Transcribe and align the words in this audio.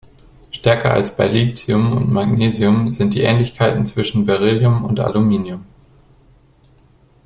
Stärker 0.51 0.93
als 0.95 1.15
bei 1.15 1.27
Lithium 1.27 1.95
und 1.95 2.11
Magnesium 2.11 2.89
sind 2.89 3.13
die 3.13 3.21
Ähnlichkeiten 3.21 3.85
zwischen 3.85 4.25
Beryllium 4.25 4.83
und 4.83 4.99
Aluminium. 4.99 5.67